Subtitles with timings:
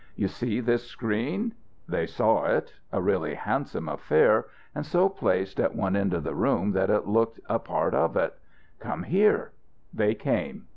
[0.15, 1.53] "You see this screen?"
[1.87, 2.73] They saw it.
[2.91, 7.05] A really handsome affair, and so placed at one end of the room that it
[7.07, 8.33] looked a part of it.
[8.79, 9.51] "Come here."
[9.93, 10.65] They came.